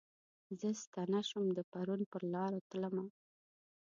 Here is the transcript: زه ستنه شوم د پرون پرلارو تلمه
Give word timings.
زه 0.59 0.67
ستنه 0.83 1.19
شوم 1.29 1.45
د 1.57 1.59
پرون 1.71 2.01
پرلارو 2.11 2.59
تلمه 2.69 3.05